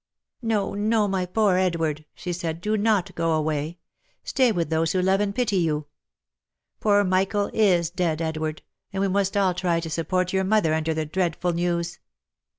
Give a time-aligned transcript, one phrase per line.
[0.41, 3.77] "No, no, my poor Edward!" she said," do not go away.
[4.23, 5.85] Stay with those who love and pity you!
[6.79, 10.95] Poor Michael is dead, Edward, and we must all try to support your mother under
[10.95, 11.99] the dreadful news."